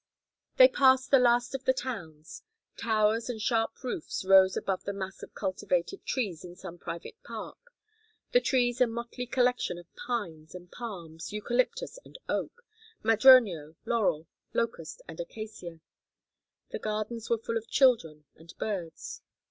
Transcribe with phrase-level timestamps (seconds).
[0.57, 2.41] They passed the last of the towns.
[2.75, 7.59] Towers and sharp roofs rose above the mass of cultivated trees in some private park;
[8.31, 12.63] the trees a motley collection of pines and palms, eucalyptus and oak,
[13.03, 14.25] madroño, laurel,
[14.55, 15.81] locust, and acacia.
[16.71, 19.21] The gardens were full of children and birds.